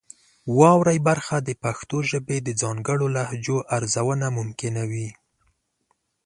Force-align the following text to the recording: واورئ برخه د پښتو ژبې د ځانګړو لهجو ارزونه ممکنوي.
واورئ 0.57 0.99
برخه 1.07 1.35
د 1.41 1.49
پښتو 1.63 1.97
ژبې 2.09 2.37
د 2.43 2.49
ځانګړو 2.61 3.07
لهجو 3.15 3.57
ارزونه 3.75 4.27
ممکنوي. 4.39 5.09